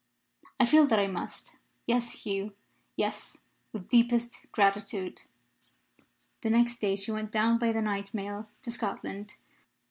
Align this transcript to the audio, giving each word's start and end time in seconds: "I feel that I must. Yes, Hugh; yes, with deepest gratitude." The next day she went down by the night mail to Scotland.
"I 0.59 0.65
feel 0.65 0.87
that 0.87 0.97
I 0.97 1.05
must. 1.05 1.57
Yes, 1.85 2.23
Hugh; 2.25 2.55
yes, 2.95 3.37
with 3.71 3.87
deepest 3.87 4.47
gratitude." 4.51 5.21
The 6.41 6.49
next 6.49 6.77
day 6.77 6.95
she 6.95 7.11
went 7.11 7.31
down 7.31 7.59
by 7.59 7.71
the 7.71 7.83
night 7.83 8.11
mail 8.11 8.47
to 8.63 8.71
Scotland. 8.71 9.35